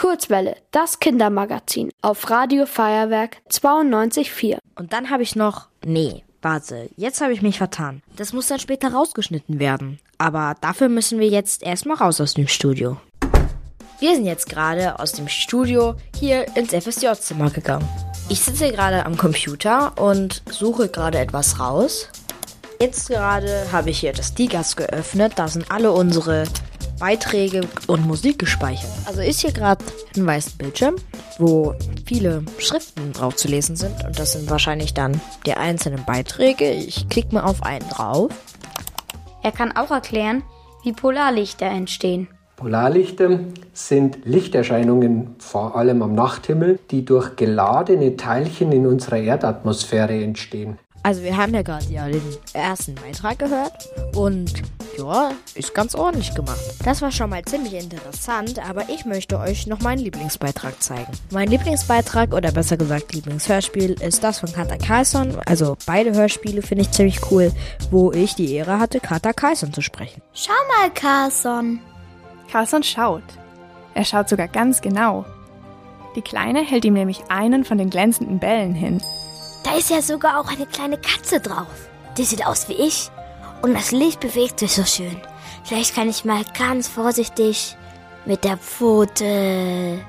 [0.00, 4.56] Kurzwelle, das Kindermagazin auf Radio Feuerwerk 92.4.
[4.74, 5.68] Und dann habe ich noch.
[5.84, 8.00] Nee, warte, jetzt habe ich mich vertan.
[8.16, 9.98] Das muss dann später rausgeschnitten werden.
[10.16, 12.96] Aber dafür müssen wir jetzt erstmal raus aus dem Studio.
[13.98, 17.86] Wir sind jetzt gerade aus dem Studio hier ins FSJ-Zimmer gegangen.
[18.30, 22.08] Ich sitze gerade am Computer und suche gerade etwas raus.
[22.82, 25.34] Jetzt gerade habe ich hier das Digas geöffnet.
[25.36, 26.44] Da sind alle unsere
[26.98, 28.90] Beiträge und Musik gespeichert.
[29.04, 29.84] Also ist hier gerade
[30.16, 30.96] ein weißer Bildschirm,
[31.38, 31.74] wo
[32.06, 34.02] viele Schriften drauf zu lesen sind.
[34.06, 36.70] Und das sind wahrscheinlich dann die einzelnen Beiträge.
[36.70, 38.30] Ich klicke mal auf einen drauf.
[39.42, 40.42] Er kann auch erklären,
[40.82, 42.28] wie Polarlichter entstehen.
[42.56, 43.40] Polarlichter
[43.74, 50.78] sind Lichterscheinungen vor allem am Nachthimmel, die durch geladene Teilchen in unserer Erdatmosphäre entstehen.
[51.02, 52.22] Also wir haben ja gerade ja den
[52.52, 54.62] ersten Beitrag gehört und
[54.98, 56.60] ja, ist ganz ordentlich gemacht.
[56.84, 61.12] Das war schon mal ziemlich interessant, aber ich möchte euch noch meinen Lieblingsbeitrag zeigen.
[61.30, 65.38] Mein Lieblingsbeitrag oder besser gesagt Lieblingshörspiel ist das von Kata Carlson.
[65.46, 67.50] Also beide Hörspiele finde ich ziemlich cool,
[67.90, 70.20] wo ich die Ehre hatte, Kata Carlson zu sprechen.
[70.34, 71.80] Schau mal, Carlson.
[72.50, 73.22] Carlson schaut.
[73.94, 75.24] Er schaut sogar ganz genau.
[76.16, 79.00] Die Kleine hält ihm nämlich einen von den glänzenden Bällen hin.
[79.70, 81.88] Da ist ja sogar auch eine kleine Katze drauf.
[82.18, 83.08] Die sieht aus wie ich.
[83.62, 85.16] Und das Licht bewegt sich so schön.
[85.62, 87.76] Vielleicht kann ich mal ganz vorsichtig
[88.26, 90.00] mit der Pfote.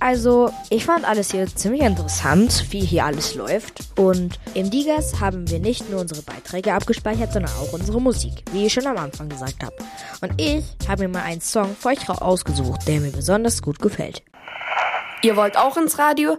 [0.00, 3.80] Also, ich fand alles hier ziemlich interessant, wie hier alles läuft.
[3.98, 8.64] Und im Digas haben wir nicht nur unsere Beiträge abgespeichert, sondern auch unsere Musik, wie
[8.64, 9.76] ich schon am Anfang gesagt habe.
[10.22, 14.22] Und ich habe mir mal einen Song für euch ausgesucht, der mir besonders gut gefällt.
[15.20, 16.38] Ihr wollt auch ins Radio?